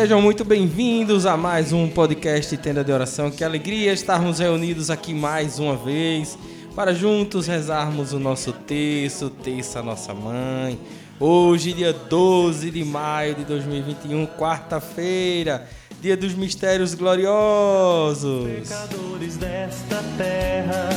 [0.00, 3.30] Sejam muito bem-vindos a mais um podcast Tenda de Oração.
[3.30, 6.38] Que alegria estarmos reunidos aqui mais uma vez
[6.74, 10.80] para juntos rezarmos o nosso texto, texto a nossa mãe.
[11.20, 15.68] Hoje, dia 12 de maio de 2021, quarta-feira,
[16.00, 18.48] dia dos mistérios gloriosos.
[18.48, 20.88] Pecadores desta terra,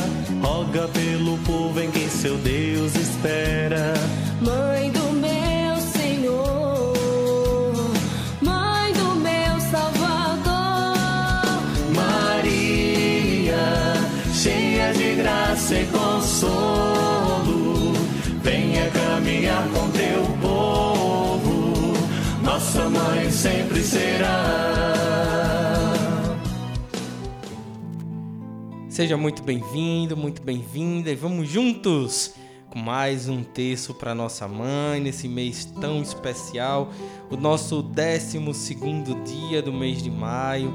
[29.04, 32.34] Seja muito bem-vindo, muito bem-vinda e vamos juntos
[32.70, 36.90] com mais um texto para nossa mãe nesse mês tão especial,
[37.30, 40.72] o nosso 12 segundo dia do mês de maio,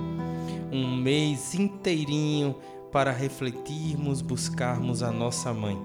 [0.71, 2.55] um mês inteirinho
[2.91, 5.75] para refletirmos, buscarmos a nossa mãe.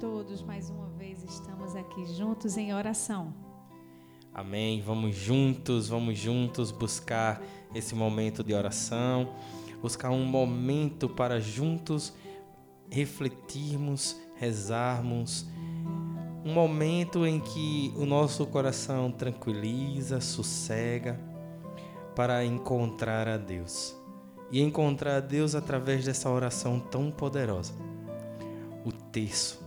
[0.00, 3.32] Todos, mais uma vez estamos aqui juntos em oração.
[4.34, 4.82] Amém.
[4.82, 7.40] Vamos juntos, vamos juntos buscar
[7.72, 9.32] esse momento de oração,
[9.84, 12.14] buscar um momento para juntos
[12.90, 15.46] refletirmos, rezarmos.
[16.42, 21.20] Um momento em que o nosso coração tranquiliza, sossega
[22.16, 23.94] para encontrar a Deus.
[24.50, 27.74] E encontrar a Deus através dessa oração tão poderosa.
[28.86, 29.62] O terço,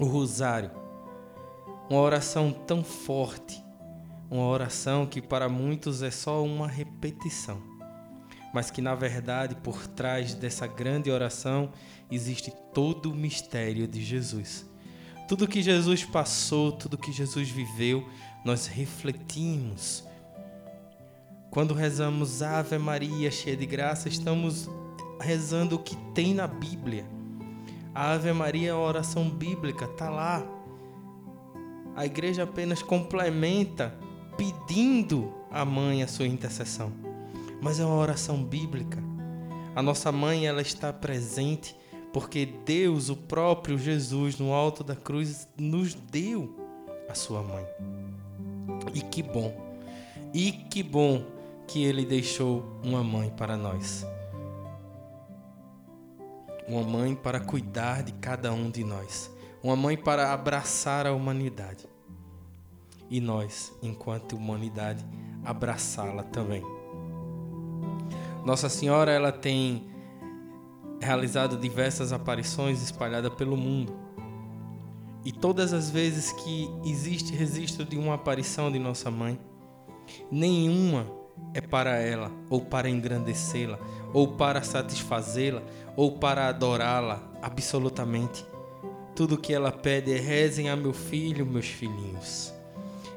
[0.00, 0.70] o rosário,
[1.90, 3.62] uma oração tão forte,
[4.30, 7.71] uma oração que para muitos é só uma repetição,
[8.52, 11.70] mas que na verdade por trás dessa grande oração
[12.10, 14.68] existe todo o mistério de Jesus.
[15.28, 18.06] Tudo que Jesus passou, tudo que Jesus viveu,
[18.44, 20.04] nós refletimos.
[21.50, 24.68] Quando rezamos Ave Maria, cheia de graça, estamos
[25.20, 27.06] rezando o que tem na Bíblia.
[27.94, 30.42] A Ave Maria é uma oração bíblica, tá lá.
[31.94, 33.94] A igreja apenas complementa
[34.36, 37.01] pedindo à mãe a sua intercessão.
[37.62, 38.98] Mas é uma oração bíblica.
[39.74, 41.76] A nossa mãe ela está presente
[42.12, 46.54] porque Deus, o próprio Jesus, no alto da cruz, nos deu
[47.08, 47.64] a sua mãe.
[48.92, 49.56] E que bom.
[50.34, 51.24] E que bom
[51.66, 54.04] que ele deixou uma mãe para nós.
[56.68, 59.30] Uma mãe para cuidar de cada um de nós.
[59.62, 61.86] Uma mãe para abraçar a humanidade.
[63.08, 65.04] E nós, enquanto humanidade,
[65.44, 66.81] abraçá-la também.
[68.44, 69.86] Nossa Senhora, ela tem
[71.00, 73.92] realizado diversas aparições espalhadas pelo mundo.
[75.24, 79.38] E todas as vezes que existe registro de uma aparição de nossa mãe,
[80.30, 81.06] nenhuma
[81.54, 83.78] é para ela, ou para engrandecê-la,
[84.12, 85.62] ou para satisfazê-la,
[85.96, 88.44] ou para adorá-la absolutamente.
[89.14, 92.52] Tudo que ela pede é rezem a meu filho, meus filhinhos.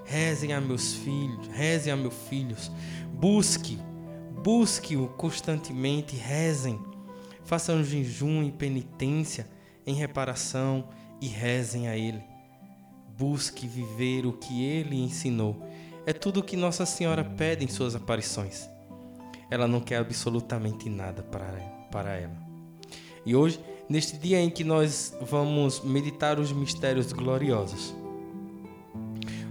[0.03, 2.72] Rezem a meus filhos, rezem a meus filhos.
[3.14, 3.80] Busque,
[4.45, 6.79] busque-o constantemente, rezem.
[7.44, 9.47] Façam jejum e penitência
[9.88, 10.88] em reparação
[11.19, 12.23] e rezem a ele.
[13.17, 15.66] Busque viver o que ele ensinou
[16.05, 18.70] é tudo o que Nossa Senhora pede em suas aparições.
[19.49, 22.37] Ela não quer absolutamente nada para, ela.
[23.25, 23.59] E hoje,
[23.90, 27.96] neste dia em que nós vamos meditar os mistérios gloriosos,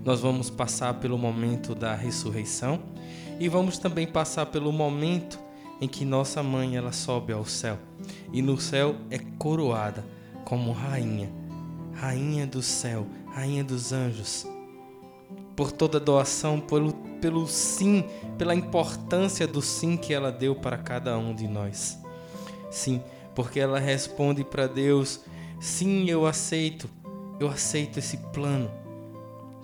[0.05, 2.81] nós vamos passar pelo momento da ressurreição
[3.39, 5.39] e vamos também passar pelo momento
[5.81, 7.79] em que nossa mãe ela sobe ao céu
[8.33, 10.05] e no céu é coroada
[10.45, 11.31] como rainha,
[11.95, 14.47] rainha do céu, rainha dos anjos
[15.57, 18.05] por toda doação, pelo, pelo sim,
[18.37, 21.99] pela importância do sim que ela deu para cada um de nós.
[22.71, 23.01] Sim,
[23.35, 25.21] porque ela responde para Deus:
[25.61, 26.89] sim, eu aceito,
[27.39, 28.71] eu aceito esse plano.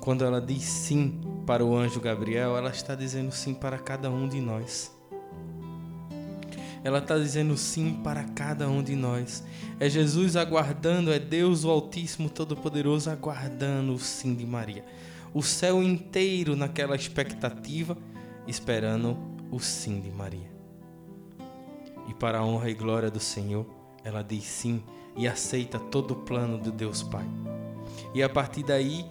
[0.00, 4.28] Quando ela diz sim para o anjo Gabriel, ela está dizendo sim para cada um
[4.28, 4.94] de nós.
[6.82, 9.44] Ela está dizendo sim para cada um de nós.
[9.78, 14.84] É Jesus aguardando, é Deus o Altíssimo Todo-Poderoso aguardando o sim de Maria
[15.32, 17.96] o céu inteiro naquela expectativa,
[18.46, 19.16] esperando
[19.50, 20.50] o sim de Maria.
[22.08, 23.66] E para a honra e glória do Senhor,
[24.02, 24.82] ela diz sim
[25.16, 27.24] e aceita todo o plano de Deus Pai.
[28.14, 29.04] E a partir daí,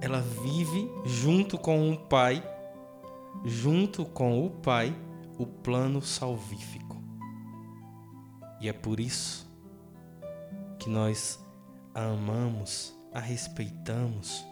[0.00, 2.42] ela vive junto com o Pai,
[3.44, 4.96] junto com o Pai,
[5.38, 7.02] o plano salvífico.
[8.60, 9.48] E é por isso
[10.78, 11.38] que nós
[11.94, 14.44] a amamos, a respeitamos.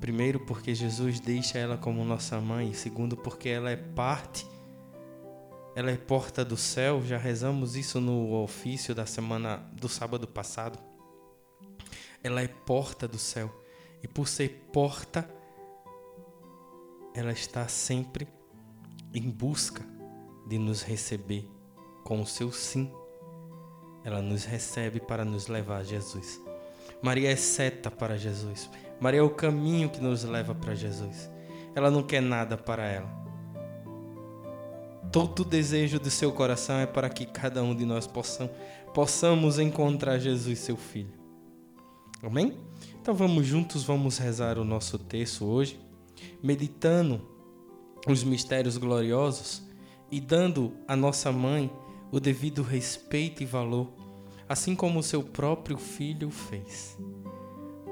[0.00, 4.46] Primeiro, porque Jesus deixa ela como nossa mãe, segundo, porque ela é parte,
[5.74, 7.02] ela é porta do céu.
[7.04, 10.78] Já rezamos isso no ofício da semana do sábado passado.
[12.22, 13.50] Ela é porta do céu,
[14.02, 15.28] e por ser porta,
[17.14, 18.28] ela está sempre
[19.14, 19.84] em busca
[20.46, 21.48] de nos receber
[22.04, 22.90] com o seu sim
[24.08, 26.40] ela nos recebe para nos levar a Jesus.
[27.02, 28.70] Maria é seta para Jesus.
[28.98, 31.30] Maria é o caminho que nos leva para Jesus.
[31.74, 33.18] Ela não quer nada para ela.
[35.12, 38.50] Todo o desejo do seu coração é para que cada um de nós possam,
[38.94, 41.17] possamos encontrar Jesus, seu Filho.
[42.22, 42.58] Amém?
[43.00, 45.80] Então vamos juntos, vamos rezar o nosso texto hoje,
[46.42, 47.20] meditando
[48.06, 49.62] os mistérios gloriosos
[50.10, 51.70] e dando à nossa mãe
[52.10, 53.92] o devido respeito e valor
[54.48, 56.96] assim como o seu próprio filho fez.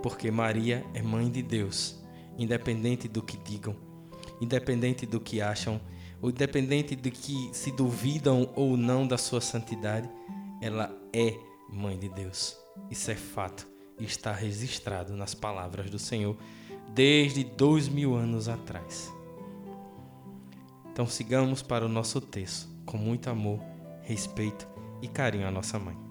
[0.03, 2.03] Porque Maria é mãe de Deus,
[2.39, 3.77] independente do que digam,
[4.41, 5.81] independente do que acham,
[6.23, 10.09] ou independente de que se duvidam ou não da sua santidade,
[10.63, 11.37] ela é
[11.69, 12.57] mãe de Deus.
[12.91, 16.37] Isso é fato está registrado nas palavras do Senhor
[16.95, 19.13] desde dois mil anos atrás.
[20.93, 23.61] Então sigamos para o nosso texto com muito amor,
[24.03, 24.67] respeito
[25.03, 26.06] e carinho à nossa mãe.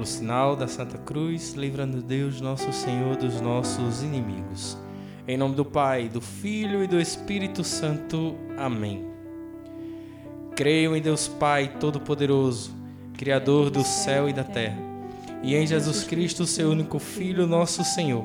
[0.00, 4.78] Pelo sinal da Santa Cruz, livrando Deus nosso Senhor dos nossos inimigos.
[5.28, 8.34] Em nome do Pai, do Filho e do Espírito Santo.
[8.56, 9.04] Amém.
[10.56, 12.74] Creio em Deus Pai Todo-Poderoso,
[13.12, 14.78] Criador do céu e da terra,
[15.42, 18.24] e em Jesus Cristo, seu único Filho, nosso Senhor,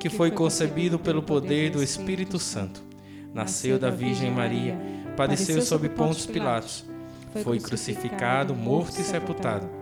[0.00, 2.82] que foi concebido pelo poder do Espírito Santo.
[3.34, 4.80] Nasceu da Virgem Maria,
[5.14, 6.86] padeceu sob Pontos Pilatos,
[7.44, 9.81] foi crucificado, morto e sepultado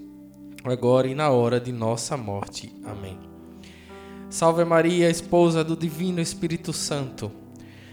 [0.63, 2.73] agora e na hora de nossa morte.
[2.85, 3.17] Amém.
[4.29, 7.31] Salve Maria, esposa do Divino Espírito Santo.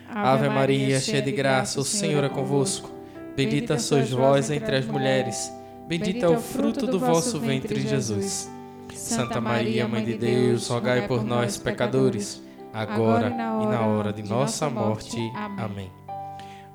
[0.09, 2.91] Ave Maria, cheia de graça, o Senhor é convosco.
[3.37, 5.53] Bendita sois vós entre as mulheres.
[5.87, 8.51] Bendito é o fruto do vosso ventre, Jesus.
[8.95, 14.69] Santa Maria, Mãe de Deus, rogai por nós, pecadores, agora e na hora de nossa
[14.69, 15.19] morte.
[15.57, 15.91] Amém.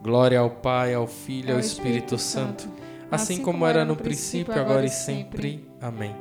[0.01, 2.67] Glória ao Pai, ao Filho e ao Espírito Santo
[3.13, 5.67] assim como era no princípio, agora e sempre.
[5.83, 6.15] Amém.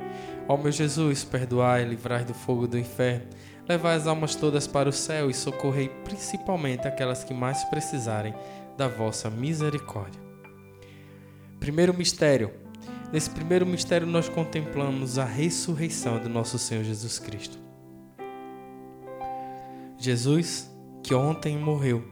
[0.45, 3.27] Ó meu Jesus, perdoai, livrai do fogo do inferno,
[3.67, 8.33] levai as almas todas para o céu e socorrei principalmente aquelas que mais precisarem
[8.77, 10.21] da vossa misericórdia.
[11.61, 12.51] Primeiro mistério.
[13.13, 17.57] Nesse primeiro mistério nós contemplamos a ressurreição do nosso Senhor Jesus Cristo.
[19.97, 20.69] Jesus,
[21.01, 22.03] que ontem morreu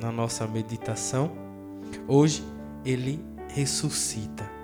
[0.00, 1.32] na nossa meditação,
[2.06, 2.44] hoje
[2.84, 3.18] ele
[3.48, 4.57] ressuscita.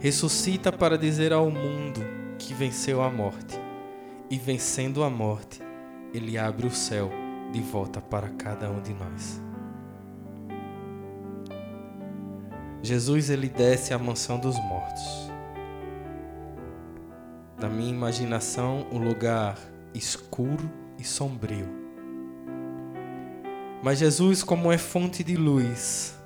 [0.00, 2.00] Ressuscita para dizer ao mundo
[2.38, 3.60] que venceu a morte
[4.30, 5.60] e vencendo a morte,
[6.14, 7.10] ele abre o céu
[7.52, 9.42] de volta para cada um de nós.
[12.82, 15.30] Jesus ele desce à mansão dos mortos.
[17.60, 19.58] Na minha imaginação, um lugar
[19.92, 21.68] escuro e sombrio.
[23.82, 26.18] Mas Jesus, como é fonte de luz,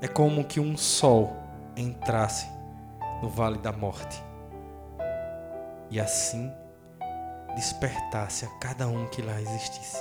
[0.00, 1.45] é como que um sol
[1.76, 2.46] entrasse
[3.22, 4.22] no vale da morte
[5.90, 6.52] e assim
[7.54, 9.98] despertasse a cada um que lá existisse.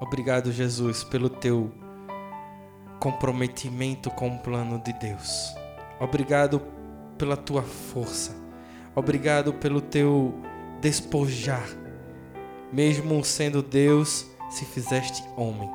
[0.00, 1.72] Obrigado, Jesus, pelo teu
[3.00, 5.54] comprometimento com o plano de Deus.
[6.00, 6.60] Obrigado
[7.16, 8.36] pela tua força.
[8.94, 10.34] Obrigado pelo teu
[10.80, 11.66] despojar.
[12.72, 15.70] Mesmo sendo Deus, se fizeste homem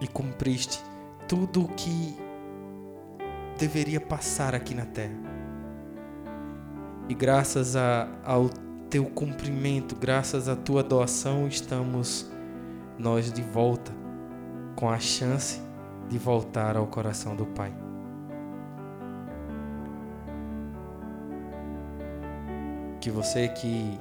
[0.00, 0.87] e cumpriste
[1.28, 2.16] tudo o que
[3.58, 5.14] deveria passar aqui na terra.
[7.08, 8.48] E graças a, ao
[8.88, 12.30] teu cumprimento, graças à tua doação, estamos
[12.98, 13.92] nós de volta
[14.74, 15.60] com a chance
[16.08, 17.72] de voltar ao coração do Pai.
[23.00, 24.00] Que você que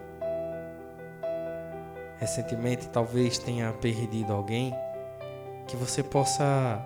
[2.18, 4.74] recentemente talvez tenha perdido alguém,
[5.68, 6.84] que você possa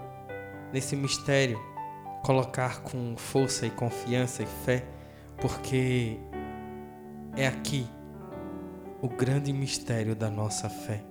[0.74, 1.60] nesse mistério
[2.22, 4.86] colocar com força e confiança e fé,
[5.40, 6.18] porque
[7.36, 7.88] é aqui
[9.02, 11.04] o grande mistério da nossa fé.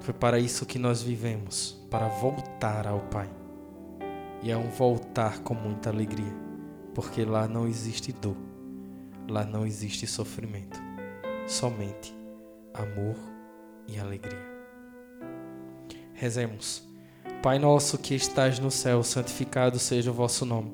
[0.00, 3.30] Foi para isso que nós vivemos, para voltar ao Pai.
[4.42, 6.34] E é um voltar com muita alegria,
[6.94, 8.36] porque lá não existe dor,
[9.28, 10.80] lá não existe sofrimento,
[11.46, 12.12] somente
[12.74, 13.14] amor
[13.86, 14.50] e alegria.
[16.12, 16.91] Rezemos.
[17.42, 20.70] Pai nosso que estás no céu, santificado seja o vosso nome.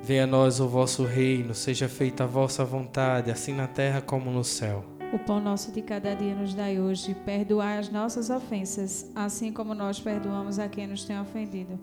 [0.00, 4.30] Venha a nós o vosso reino, seja feita a vossa vontade, assim na terra como
[4.30, 4.84] no céu.
[5.12, 7.16] O pão nosso de cada dia nos dai hoje.
[7.26, 11.80] Perdoai as nossas ofensas, assim como nós perdoamos a quem nos tem ofendido.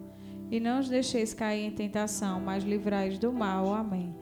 [0.50, 3.74] E não os deixeis cair em tentação, mas livrai-os do mal.
[3.74, 4.16] Amém.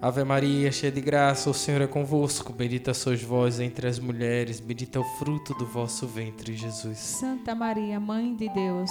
[0.00, 2.54] Ave Maria, cheia de graça, o Senhor é convosco.
[2.54, 6.96] Bendita sois vós entre as mulheres, bendito é o fruto do vosso ventre, Jesus.
[6.96, 8.90] Santa Maria, Mãe de Deus,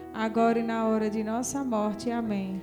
[0.57, 2.11] e na hora de nossa morte.
[2.11, 2.61] Amém.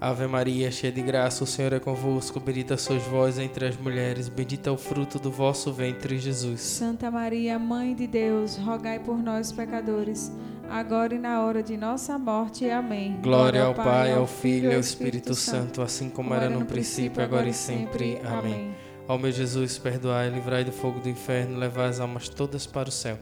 [0.00, 2.40] Ave Maria, cheia de graça, o Senhor é convosco.
[2.40, 6.62] Bendita sois vós entre as mulheres, bendito é o fruto do vosso ventre, Jesus.
[6.62, 10.32] Santa Maria, Mãe de Deus, rogai por nós, pecadores,
[10.70, 12.68] agora e na hora de nossa morte.
[12.70, 13.18] Amém.
[13.22, 17.46] Glória ao Pai, ao Filho e ao Espírito Santo, assim como era no princípio, agora
[17.46, 18.18] e sempre.
[18.24, 18.74] Amém.
[19.06, 22.92] Ó meu Jesus, perdoai, livrai do fogo do inferno, levai as almas todas para o
[22.92, 23.18] céu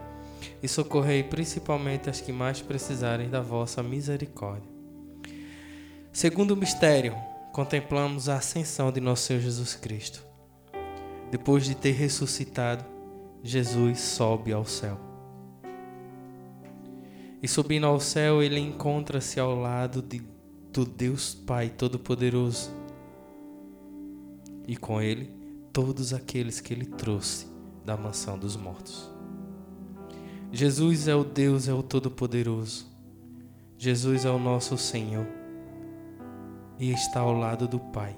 [0.63, 4.69] e socorrei principalmente as que mais precisarem da vossa misericórdia.
[6.13, 7.15] Segundo mistério,
[7.53, 10.25] contemplamos a ascensão de nosso Senhor Jesus Cristo.
[11.31, 12.85] Depois de ter ressuscitado,
[13.43, 14.99] Jesus sobe ao céu.
[17.43, 20.23] E subindo ao céu, ele encontra-se ao lado de,
[20.73, 22.71] do Deus Pai Todo-Poderoso.
[24.67, 25.33] E com ele,
[25.73, 27.47] todos aqueles que ele trouxe
[27.85, 29.18] da mansão dos mortos.
[30.51, 32.87] Jesus é o Deus, é o Todo-Poderoso.
[33.77, 35.27] Jesus é o nosso Senhor
[36.79, 38.17] e está ao lado do Pai.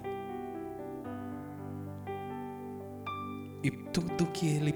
[3.63, 4.73] E tudo que ele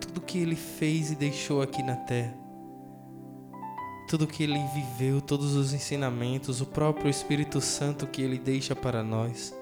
[0.00, 2.34] tudo que ele fez e deixou aqui na terra,
[4.08, 9.04] tudo que ele viveu, todos os ensinamentos, o próprio Espírito Santo que ele deixa para
[9.04, 9.54] nós,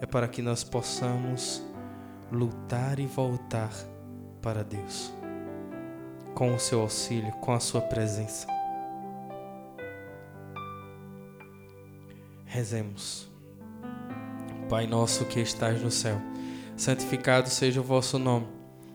[0.00, 1.62] é para que nós possamos
[2.32, 3.70] lutar e voltar
[4.40, 5.12] para Deus,
[6.38, 8.46] com o seu auxílio, com a sua presença.
[12.44, 13.28] Rezemos.
[14.68, 16.20] Pai nosso que estás no céu,
[16.76, 18.46] santificado seja o vosso nome.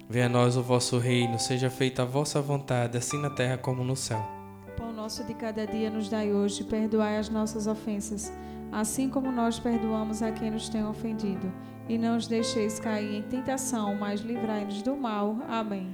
[0.10, 3.84] Venha a nós o vosso reino, seja feita a vossa vontade, assim na terra como
[3.84, 4.26] no céu.
[4.78, 8.32] Pão nosso de cada dia nos dai hoje, perdoai as nossas ofensas,
[8.72, 11.52] assim como nós perdoamos a quem nos tem ofendido.
[11.90, 15.40] E não os deixeis cair em tentação, mas livrai-nos do mal.
[15.50, 15.94] Amém.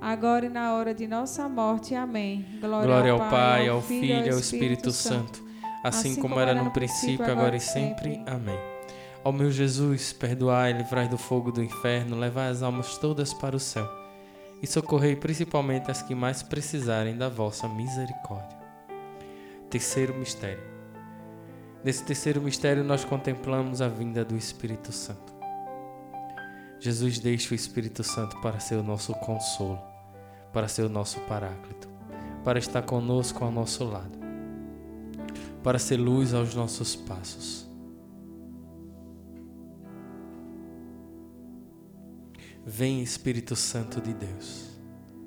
[0.00, 1.94] e na hora de nossa morte.
[1.94, 2.44] Amém.
[2.60, 5.42] Glória ao Pai, ao Filho e ao Espírito Santo,
[5.82, 8.22] assim como era no princípio, agora e sempre.
[8.26, 8.58] Amém.
[9.24, 13.60] Ó meu Jesus, perdoai, livrai do fogo do inferno, levai as almas todas para o
[13.60, 13.88] céu
[14.62, 18.56] e socorrei principalmente as que mais precisarem da vossa misericórdia.
[19.68, 20.62] Terceiro mistério.
[21.84, 25.35] Nesse terceiro mistério, nós contemplamos a vinda do Espírito Santo.
[26.78, 29.80] Jesus deixa o Espírito Santo para ser o nosso consolo,
[30.52, 31.88] para ser o nosso paráclito,
[32.44, 34.18] para estar conosco ao nosso lado,
[35.62, 37.66] para ser luz aos nossos passos.
[42.64, 44.76] Vem Espírito Santo de Deus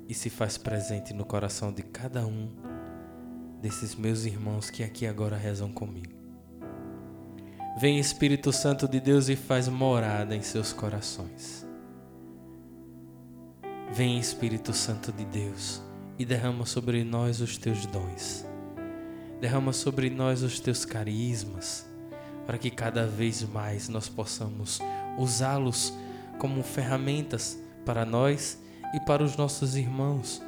[0.08, 2.50] e se faz presente no coração de cada um
[3.60, 6.19] desses meus irmãos que aqui agora rezam comigo.
[7.76, 11.64] Vem Espírito Santo de Deus e faz morada em seus corações.
[13.92, 15.80] Vem Espírito Santo de Deus
[16.18, 18.44] e derrama sobre nós os teus dons.
[19.40, 21.88] Derrama sobre nós os teus carismas,
[22.44, 24.80] para que cada vez mais nós possamos
[25.16, 25.94] usá-los
[26.38, 27.56] como ferramentas
[27.86, 28.58] para nós
[28.92, 30.42] e para os nossos irmãos.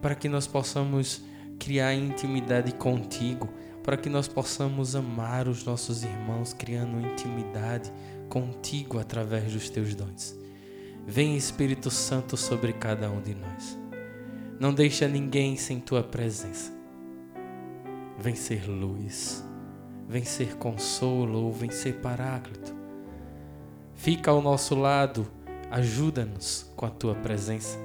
[0.00, 1.22] Para que nós possamos
[1.58, 3.48] criar intimidade contigo,
[3.84, 7.92] para que nós possamos amar os nossos irmãos, criando intimidade
[8.30, 10.34] contigo através dos teus dons.
[11.06, 13.78] Vem Espírito Santo sobre cada um de nós.
[14.58, 16.72] Não deixa ninguém sem tua presença.
[18.18, 19.44] Vem ser luz,
[20.08, 22.74] vem ser consolo ou vem ser paráclito.
[23.92, 25.30] Fica ao nosso lado,
[25.70, 27.78] ajuda-nos com a tua presença.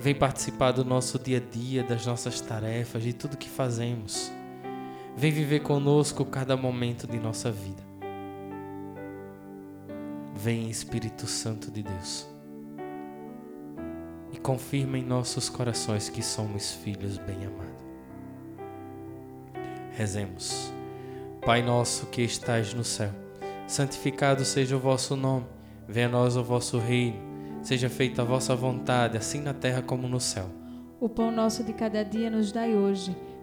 [0.00, 4.32] Vem participar do nosso dia a dia, das nossas tarefas, de tudo que fazemos.
[5.16, 7.82] Vem viver conosco cada momento de nossa vida.
[10.34, 12.26] Vem Espírito Santo de Deus
[14.32, 17.82] e confirma em nossos corações que somos filhos bem-amados.
[19.92, 20.72] Rezemos.
[21.44, 23.10] Pai nosso que estais no céu,
[23.66, 25.44] santificado seja o vosso nome,
[25.86, 27.18] venha a nós o vosso reino,
[27.62, 30.48] seja feita a vossa vontade, assim na terra como no céu.
[31.00, 33.14] O pão nosso de cada dia nos dai hoje.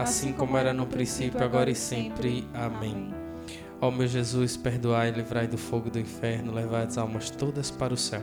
[0.00, 2.46] assim como era no princípio, agora e sempre.
[2.54, 3.14] Amém.
[3.80, 7.94] Ó meu Jesus, perdoai e livrai do fogo do inferno, levai as almas todas para
[7.94, 8.22] o céu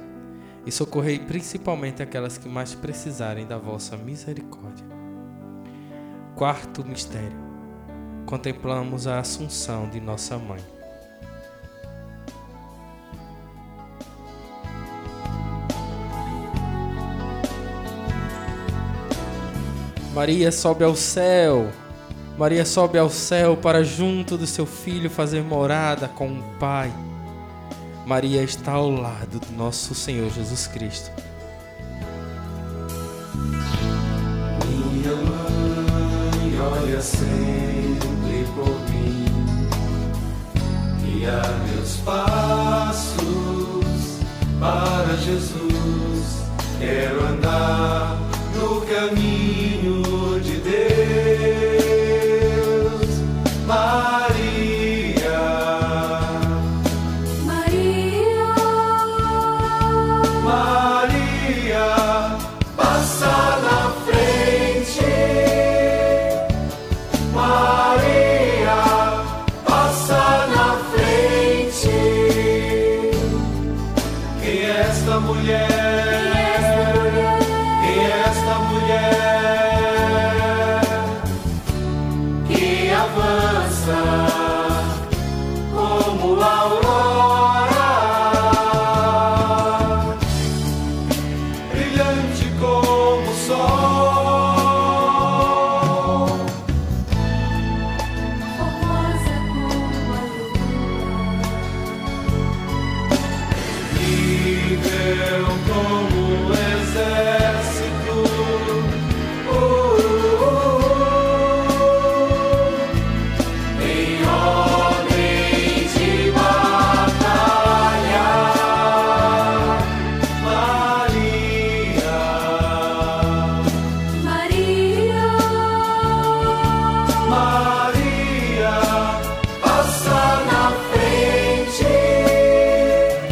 [0.67, 4.85] e socorrei principalmente aquelas que mais precisarem da vossa misericórdia.
[6.35, 7.47] Quarto mistério.
[8.25, 10.76] Contemplamos a Assunção de nossa Mãe.
[20.17, 21.69] Maria sobe ao céu.
[22.39, 26.91] Maria sobe ao céu para junto do seu filho fazer morada com o Pai.
[28.03, 31.12] Maria está ao lado do nosso Senhor Jesus Cristo.
[34.65, 39.25] Minha mãe olha sempre por mim,
[41.06, 43.19] guia meus passos
[44.60, 46.41] para Jesus.
[46.80, 48.17] Quero andar
[48.56, 49.76] no caminho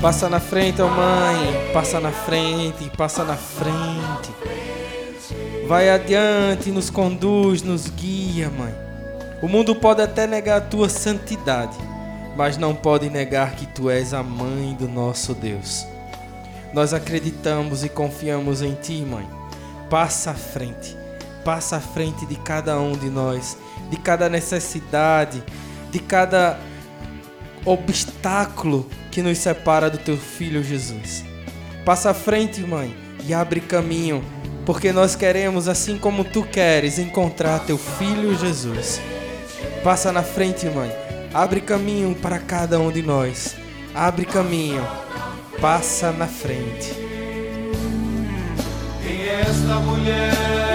[0.06, 1.72] Passa na frente, ó mãe.
[1.74, 4.32] Passa na frente, passa na frente.
[5.68, 8.72] Vai adiante, nos conduz, nos guia, mãe.
[9.41, 11.76] O mundo pode até negar a tua santidade,
[12.38, 15.88] mas não pode negar que tu és a mãe do nosso Deus.
[16.72, 19.28] Nós acreditamos e confiamos em ti, mãe.
[19.89, 20.96] Passa à frente,
[21.44, 23.58] passa à frente de cada um de nós,
[23.89, 25.41] de cada necessidade,
[25.89, 26.60] de cada
[27.65, 31.23] obstáculo que nos separa do teu filho Jesus.
[31.84, 34.23] Passa à frente, mãe, e abre caminho,
[34.65, 39.01] porque nós queremos, assim como tu queres, encontrar teu filho Jesus.
[39.84, 40.91] Passa na frente, mãe.
[41.34, 43.56] Abre caminho para cada um de nós.
[43.93, 44.86] Abre caminho.
[45.60, 46.93] Passa na frente.
[49.04, 50.75] Quem é esta mulher?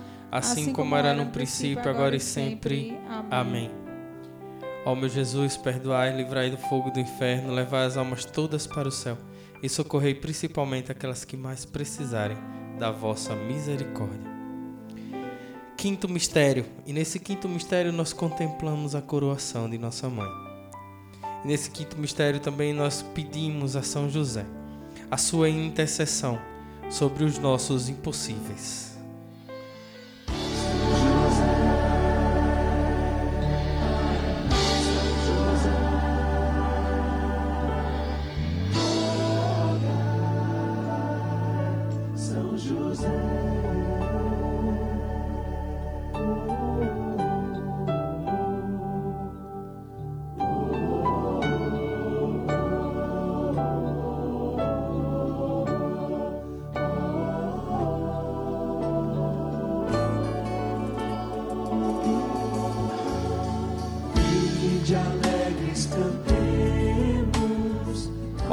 [0.31, 2.97] assim como era no princípio, agora e sempre.
[3.29, 3.69] Amém.
[4.85, 8.91] Ó meu Jesus, perdoai, livrai do fogo do inferno, levai as almas todas para o
[8.91, 9.17] céu
[9.61, 12.37] e socorrei principalmente aquelas que mais precisarem
[12.79, 14.31] da vossa misericórdia.
[15.77, 20.29] Quinto mistério, e nesse quinto mistério nós contemplamos a coroação de nossa mãe.
[21.43, 24.45] E nesse quinto mistério também nós pedimos a São José
[25.11, 26.39] a sua intercessão
[26.89, 28.90] sobre os nossos impossíveis.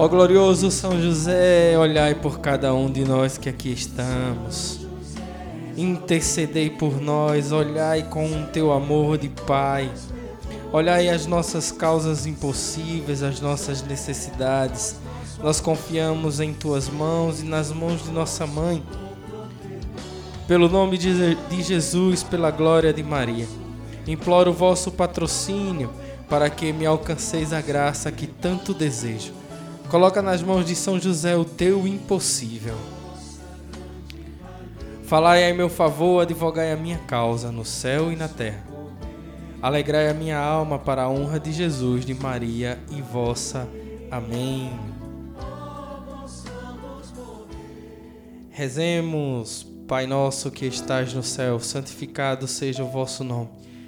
[0.01, 4.87] Ó glorioso São José, olhai por cada um de nós que aqui estamos.
[5.77, 9.91] Intercedei por nós, olhai com o teu amor de Pai.
[10.73, 14.95] Olhai as nossas causas impossíveis, as nossas necessidades.
[15.43, 18.81] Nós confiamos em tuas mãos e nas mãos de nossa mãe.
[20.47, 23.49] Pelo nome de Jesus, pela glória de Maria,
[24.07, 25.91] imploro o vosso patrocínio
[26.29, 29.38] para que me alcanceis a graça que tanto desejo.
[29.91, 32.77] Coloca nas mãos de São José o teu impossível.
[35.05, 38.63] Falai a meu favor, advogai a minha causa no céu e na terra.
[39.63, 43.67] Alegrai a minha alma para a honra de Jesus, de Maria e vossa.
[44.11, 44.71] Amém.
[48.51, 53.49] Rezemos, Pai nosso que estás no céu, santificado seja o vosso nome.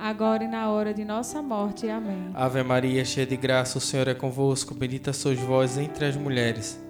[0.00, 1.88] agora e na hora de nossa morte.
[1.88, 2.30] Amém.
[2.34, 4.74] Ave Maria, cheia de graça, o Senhor é convosco.
[4.74, 6.80] Bendita sois vós entre as mulheres.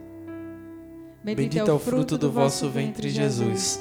[1.22, 3.80] Bendito é o fruto do vosso ventre, Jesus.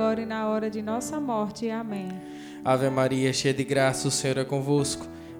[0.19, 1.69] e na hora de nossa morte.
[1.69, 2.09] Amém.
[2.65, 5.07] Ave Maria, cheia de graça, o Senhor é convosco.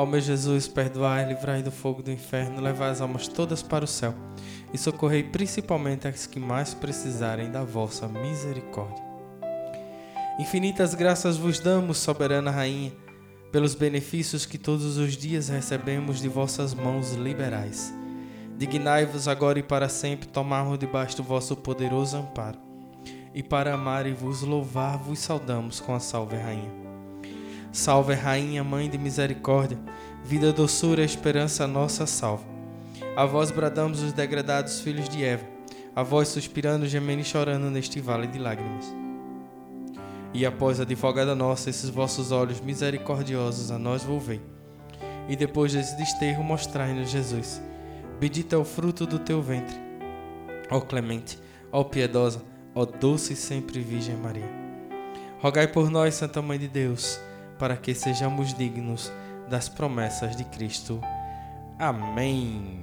[0.00, 3.86] Ó meu Jesus, perdoai, livrai do fogo do inferno, levai as almas todas para o
[3.86, 4.14] céu
[4.72, 9.04] e socorrei principalmente as que mais precisarem da vossa misericórdia.
[10.38, 12.94] Infinitas graças vos damos, soberana Rainha,
[13.52, 17.92] pelos benefícios que todos os dias recebemos de vossas mãos liberais.
[18.56, 22.58] Dignai-vos agora e para sempre tomarmos debaixo do vosso poderoso amparo.
[23.34, 26.79] E para amar e vos louvar, vos saudamos com a salve Rainha.
[27.72, 29.78] Salve Rainha, Mãe de Misericórdia,
[30.24, 32.44] vida, doçura, esperança nossa salve.
[33.16, 35.44] A vós bradamos os degradados filhos de Eva,
[35.94, 38.92] a vós suspirando, gemendo e chorando neste vale de lágrimas.
[40.34, 44.40] E após a advogada nossa, esses vossos olhos misericordiosos a nós volvei.
[45.28, 47.62] E depois desse desterro, mostrai-nos Jesus.
[48.18, 49.76] Bendito é o fruto do teu ventre.
[50.72, 51.38] Ó clemente,
[51.70, 52.42] ó piedosa,
[52.74, 54.50] ó doce e sempre Virgem Maria.
[55.40, 57.18] Rogai por nós, Santa Mãe de Deus,
[57.60, 59.12] para que sejamos dignos
[59.50, 60.98] das promessas de Cristo.
[61.78, 62.80] Amém.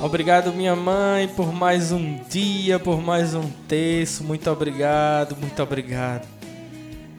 [0.00, 4.24] Obrigado, minha mãe, por mais um dia, por mais um texto.
[4.24, 6.37] Muito obrigado, muito obrigado.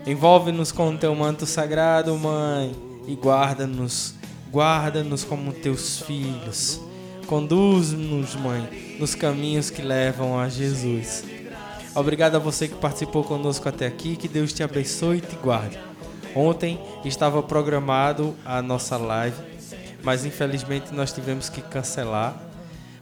[0.06, 2.76] Envolve-nos com o teu manto sagrado, Mãe,
[3.08, 4.16] e guarda-nos,
[4.52, 6.80] guarda-nos como teus filhos.
[7.28, 11.24] Conduz-nos, Mãe, nos caminhos que levam a Jesus.
[11.94, 15.78] Obrigado a você que participou conosco até aqui, que Deus te abençoe e te guarde.
[16.36, 19.38] Ontem estava programado a nossa live,
[20.04, 22.42] mas infelizmente nós tivemos que cancelar.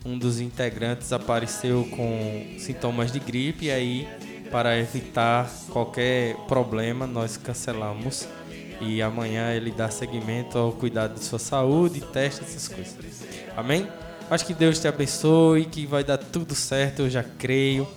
[0.06, 4.08] Um dos integrantes apareceu com sintomas de gripe e aí
[4.52, 8.28] para evitar qualquer problema, nós cancelamos
[8.80, 12.96] e amanhã ele dá seguimento ao cuidado de sua saúde, teste essas coisas.
[13.56, 13.88] Amém?
[14.30, 17.88] Acho que Deus te abençoe, que vai dar tudo certo, eu já creio.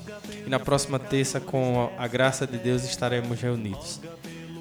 [0.47, 4.01] E na próxima terça, com a graça de Deus, estaremos reunidos.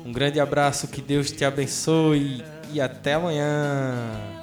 [0.03, 4.38] Um grande abraço, que Deus te abençoe e até amanhã.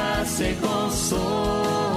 [0.00, 1.89] trazer consolo.